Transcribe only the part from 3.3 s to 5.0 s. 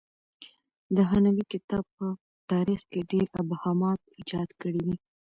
ابهامات ایجاد کړي دي.